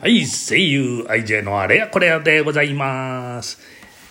[0.00, 3.58] はい、声優 IJ のあれやこれやでございます。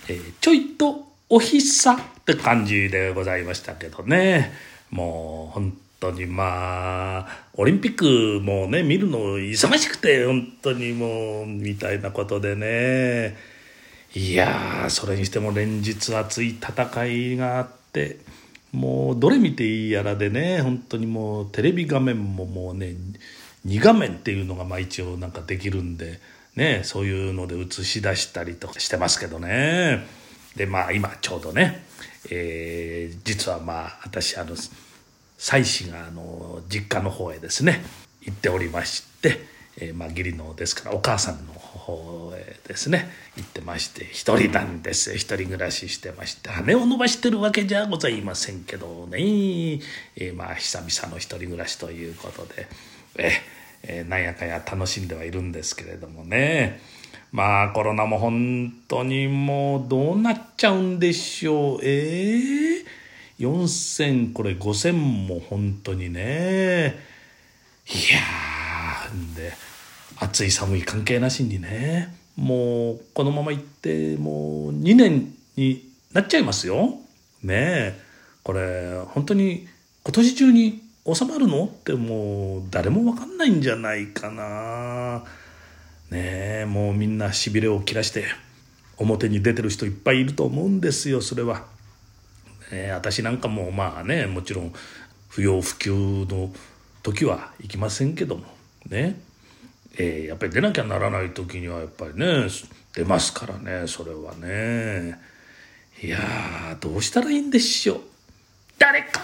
[0.08, 4.52] えーちょいとおひさって感じでございましたけどね。
[4.90, 13.36] もう本当にまあ、オリンピックもね、見るの忙しくて、本当にもう、みたいなことでね。
[14.14, 18.18] いや、それにしても連日熱い戦いがあって、
[18.72, 22.94] もうどれ見ていいやらでね、本当にもうテレビ画面ももうね、
[23.66, 26.20] 2画面っていうのがまあ一応なんかできるんで、
[26.56, 30.06] ね、そういうので映し出したりとかしてますけどね。
[30.56, 31.84] で、まあ今ちょうどね、
[32.30, 34.56] えー実はまあ私あの、
[35.38, 37.84] 妻子があの実家の方へですね
[38.22, 39.46] 行っておりまして、
[39.80, 52.66] えーまあ、義理のですからお母さんの方へですね行ってまして一人なんです一人暮らししてまして羽を伸ばしてるわけじゃございませんけどね、えーまあ久々の一人暮らしということで、
[53.16, 53.30] えー
[53.84, 56.80] えーなんやかんや楽しんではいるんですけれどもね。
[57.30, 61.78] まあコロナも本当にもうどうなっちゃうんでしょう。
[61.82, 62.84] ええ
[63.38, 66.98] 4,000これ5,000も本当にね。
[69.18, 69.52] んで
[70.18, 76.98] 暑い寒い関係なしにねもうこのまま行ってもう2年になっちゃいますよ。
[77.42, 78.00] ねえ
[78.42, 79.68] これ本当に
[80.04, 81.64] 今年中に収まるの？
[81.66, 85.24] ってもう誰も分かんないんじゃないかな。
[86.10, 88.24] ねえもうみんなしびれを切らして
[88.96, 91.66] 表に出てる人いっぱいいると思うんですよそれは。
[92.72, 94.72] ね、私なんかもまあねもちろん
[95.28, 96.52] 不要不急の
[97.02, 98.57] 時は行きませんけども。
[98.90, 99.20] ね、
[99.96, 102.48] えーやっぱり出なきゃならない時にはやっぱりね
[102.94, 105.18] 出ますからねそれはね。
[106.02, 108.00] いやーどうしたらいいんでしょう。
[108.78, 109.20] 誰か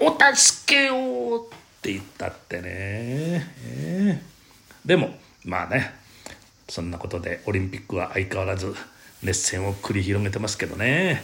[0.00, 4.88] お助けをって言ったってね、えー。
[4.88, 5.94] でもまあね
[6.68, 8.74] そんなことでオリンピックは相変わらず
[9.22, 11.22] 熱戦を繰り広げてますけどね。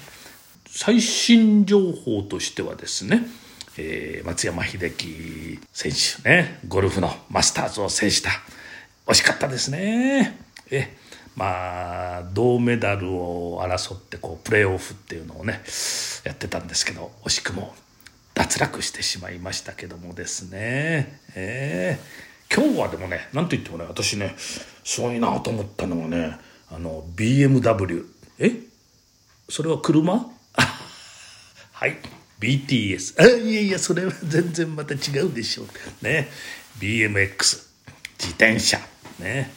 [0.66, 3.26] 最新情報としてはですね、
[3.78, 6.60] えー松山英樹選手ね。
[6.68, 8.30] ゴルフのマスターズを制した。
[9.06, 10.38] 惜しかったですね。
[10.70, 10.96] え
[11.34, 15.62] まあ銅メダルを争ってこうプレーオフっていうのをね
[16.24, 17.74] やってたんですけど惜しくも
[18.34, 21.20] 脱落してしまいましたけどもですね。
[21.34, 24.34] えー今日はでもねなんといってもね私ね
[24.84, 26.36] すごいなと思ったのはね
[26.70, 28.04] あの BMW
[28.38, 28.52] え？
[29.48, 30.12] それは車？
[31.72, 31.96] はい。
[32.42, 36.04] BTS あいやいやそれは全然また違うでしょう。
[36.04, 36.28] ね。
[36.80, 37.38] BMX
[38.18, 38.78] 自転車。
[39.20, 39.52] ね。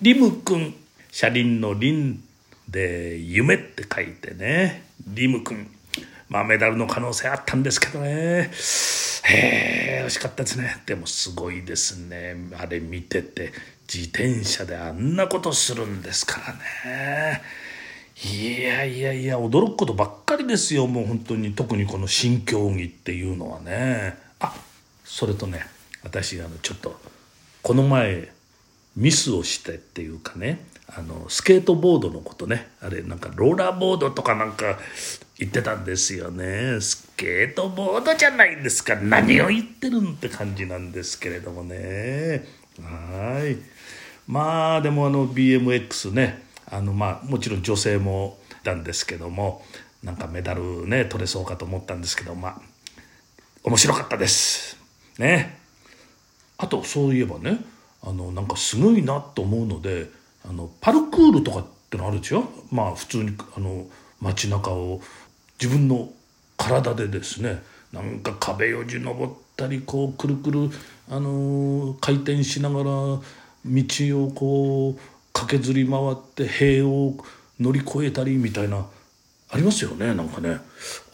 [0.00, 0.74] リムくん
[1.10, 2.18] 車輪の輪
[2.68, 4.84] で夢って書いてね。
[5.06, 5.70] リムくん
[6.30, 8.50] まあメダルの可能性あったんですけどね。
[9.24, 10.82] へえ惜しかったですね。
[10.86, 12.36] でもすごいですね。
[12.58, 13.52] あれ見てて。
[13.92, 17.42] 自転車であんなことするんですからね。
[18.22, 20.27] いやいやいや驚くことばっかり。
[20.48, 21.52] ですよもう本当に。
[21.52, 24.18] 特にこの新競技っていうのはね。
[24.40, 24.52] あ
[25.04, 25.64] それとね
[26.02, 26.98] 私あのちょっと
[27.62, 28.32] この前
[28.96, 32.68] ミスをしてっていうかねあのスケートボードのことね。
[32.80, 34.78] あれなんかローラーボードとかなんか
[35.38, 36.80] 言ってたんですよね。
[36.80, 38.96] スケートボードじゃないんですか。
[38.96, 42.44] 何を言ってるんって感じなんですけれどもね。
[42.82, 43.58] はい。
[44.26, 46.42] まあでもあの BMX ね。
[46.70, 49.62] あのまあもちろん女性もいたんですけども。
[50.02, 52.60] なんかメダルね取れそうかと思ったんですけどまあ
[53.64, 54.78] 面白かったです。
[55.18, 55.58] ね。
[56.56, 57.58] あとそういえばね
[58.02, 60.10] あのなんかすごいなと思うので
[60.48, 62.48] あのパルクールとかってのあるでしょ？
[62.70, 63.86] まあ普通にあの
[64.20, 65.00] 街中を
[65.60, 66.10] 自分の
[66.56, 70.70] 体でですねなんか壁よじ登ったりこうくるくる、
[71.10, 73.22] あの回転しながら道
[73.64, 75.00] をこう
[75.32, 77.14] 駆けずり回って塀を
[77.58, 78.86] 乗り越えたりみたいな
[79.50, 80.60] ありますよねなんかね。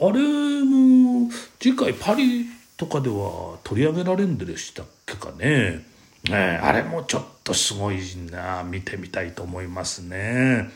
[0.00, 1.30] あれも
[1.60, 5.84] 次回パリとかでは取り上げられんでしたっけかね。
[6.24, 8.00] ねあれもちょっとすごい
[8.30, 10.68] な見てみたいと思いますね。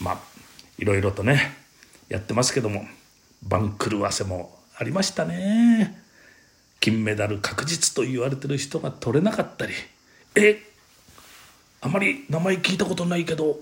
[0.00, 0.18] まあ
[0.78, 1.52] いろいろとね
[2.08, 2.84] やってますけども
[3.42, 6.02] 番狂わせもありましたね。
[6.80, 9.72] 金メダル確実と言われてる人が取れなかったり
[10.36, 10.62] え
[11.80, 13.58] あまり名前聞いたことないけど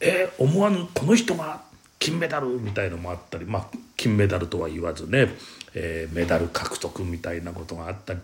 [0.00, 1.62] え思わぬこの人が
[2.08, 3.66] 金メダルみたいのもあったりまあ
[3.96, 5.28] 金メダルとは言わずね、
[5.74, 8.20] えーメダル獲得みたいなことがあったり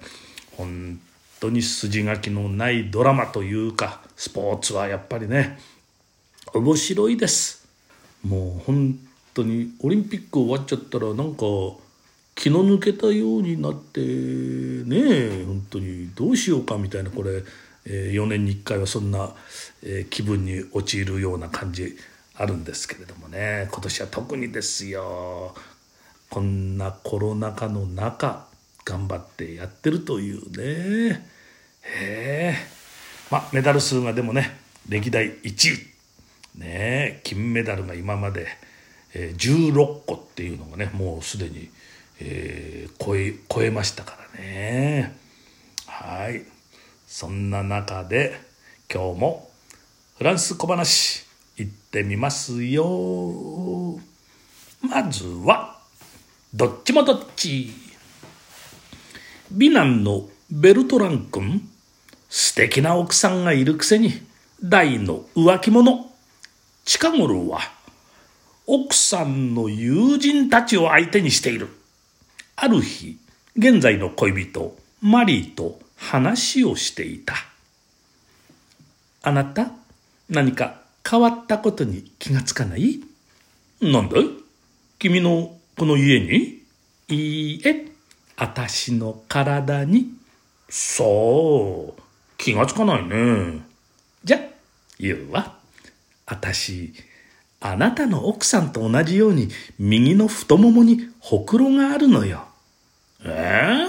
[0.57, 0.99] 本
[1.39, 5.59] 当に筋書きのないドラマというかスポーツはやっぱりね
[6.55, 7.67] 面白いです。
[8.27, 8.99] もう本
[9.35, 11.45] 当にオリンピック終わっちゃったらなんか
[12.35, 17.43] 気の抜けたようになってね本当にどうしようかみたいなこれ
[17.87, 19.35] えー、4年に1回はそんな、
[19.83, 21.97] えー、気分に陥るような感じ
[22.37, 25.55] あるんですけれどもね今年は特にですよ
[26.31, 28.47] こんなコロナ禍の中
[28.85, 31.27] 頑張ってやってるというね。
[31.83, 32.57] へえ。
[33.31, 34.59] まあメダル数がでもね
[34.89, 36.59] 歴代1位。
[36.59, 38.47] ね金メダルが今まで、
[39.15, 41.71] えー、16個っていうのがねもうすでに、
[42.21, 45.17] えー、超え超えましたからね。
[45.87, 46.45] はい。
[47.07, 48.41] そんな中で
[48.93, 49.51] 今日も
[50.19, 51.24] フランス小話。
[51.57, 53.99] 行ってみますよ
[54.83, 55.79] まずは
[56.53, 57.71] どっちもどっち
[59.51, 61.69] 美男のベルトラン君
[62.29, 64.13] 素敵な奥さんがいるくせに
[64.63, 66.11] 大の浮気者
[66.85, 67.61] 近頃は
[68.67, 71.69] 奥さんの友人たちを相手にしている。
[72.57, 73.19] ある日、
[73.57, 77.35] 現在の恋人、マリーと話をしていた。
[79.23, 79.71] あなた、
[80.31, 83.01] 何か変わったことに気がつかない？
[83.81, 84.25] なんだい？
[84.99, 86.63] 君のこの家に？
[87.09, 87.87] いいえ、
[88.37, 90.09] あたしの体に。
[90.71, 92.03] そう、
[92.39, 93.63] 気がつかないね。
[94.25, 94.41] じゃ、
[94.99, 95.59] 言うわ。
[96.27, 96.95] あたし、
[97.61, 99.49] あなたの奥さんと同じように
[99.79, 102.47] 右の太ももにほくろがあるのよ。
[103.25, 103.87] え？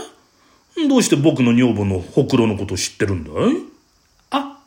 [0.77, 3.33] えー、どうして僕の女房のほくろのこと知ってるんだい？
[4.31, 4.59] あ、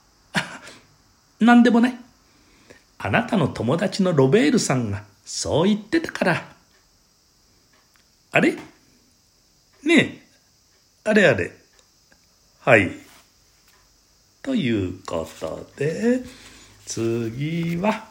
[1.41, 1.99] なんでもない。
[2.99, 6.53] あなたの友達のロベールさんがそう言ってたから。
[8.33, 8.57] あれ？
[9.85, 10.23] ねえ、
[11.05, 11.53] あれあれ。
[12.61, 12.91] はい。
[14.43, 16.23] ということで、
[16.85, 18.09] 次は、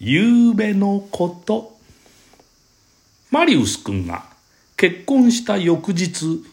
[0.00, 1.78] 夕べのこと。
[3.30, 4.24] マリウス君が
[4.76, 6.44] 結婚した翌日、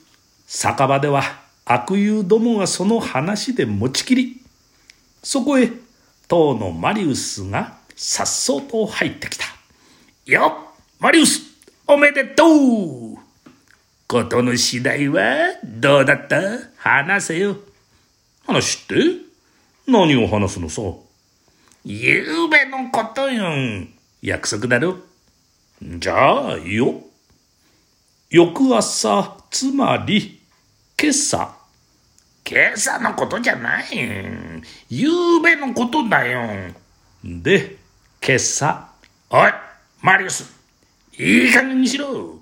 [0.47, 1.23] 酒場では
[1.65, 4.41] 悪友どもがその話で持ちきり、
[5.23, 5.71] そこへ
[6.29, 9.45] 当のマリウスがさっそうと入ってきた。
[10.27, 11.41] よっマリウス
[11.87, 13.17] おめでとう
[14.07, 15.23] ことの次第は
[15.63, 16.39] どうだった？
[16.77, 17.57] 話せよ。
[18.45, 18.95] 話って
[19.87, 20.81] 何を話すのさ？
[21.83, 23.51] ゆうべのことよ。
[24.21, 24.97] 約束だろ？
[25.81, 27.01] じゃあ、よ。
[28.29, 30.41] 翌朝、つまり、
[31.01, 31.58] 今朝。
[32.51, 33.85] 今朝のことじゃない。
[34.89, 36.73] ゆうべのことだよ。
[37.23, 37.77] で、
[38.25, 38.89] 今朝。
[39.29, 39.51] おい、
[40.01, 40.51] マリウス。
[41.19, 42.39] いい加減にしろ。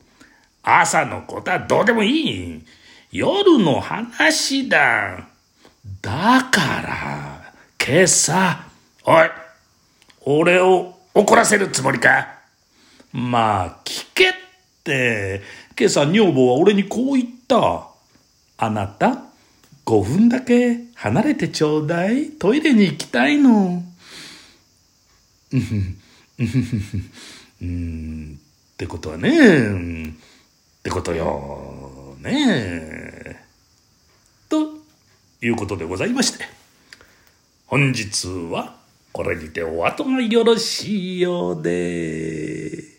[0.64, 2.66] 朝のことはどうでもいい。
[3.12, 5.28] 夜の話だ。
[6.02, 7.54] だから。
[7.86, 8.64] 今朝、
[9.04, 9.30] おい、
[10.22, 12.30] 俺を怒らせるつもりか？
[13.12, 14.34] まあ、聞けっ
[14.86, 15.42] て。
[15.78, 17.90] 今朝女房は俺にこう言った。
[18.58, 19.27] あなた、
[19.88, 22.32] 5分だけ離れてちょうだい。
[22.32, 23.82] トイレに行きたいの。
[27.62, 28.40] うん、
[28.74, 30.12] ってことはね、っ
[30.84, 32.18] てことよ。
[32.22, 33.46] ね
[34.50, 34.74] と
[35.42, 36.46] いうことでございまして。
[37.68, 38.76] 本日は
[39.14, 42.97] これにてお後がよろしいようで。